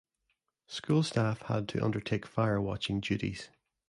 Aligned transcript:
School 0.65 1.03
staff 1.03 1.43
had 1.43 1.69
to 1.69 1.85
undertake 1.85 2.25
fire-watching 2.25 3.01
duties. 3.01 3.49